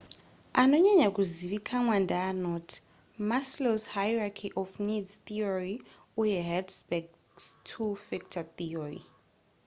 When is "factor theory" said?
8.07-8.99